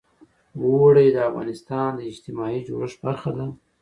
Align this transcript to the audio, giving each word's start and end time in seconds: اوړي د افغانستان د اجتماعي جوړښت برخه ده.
اوړي 0.63 1.07
د 1.11 1.17
افغانستان 1.29 1.89
د 1.95 2.01
اجتماعي 2.11 2.59
جوړښت 2.67 2.97
برخه 3.05 3.31
ده. 3.37 3.45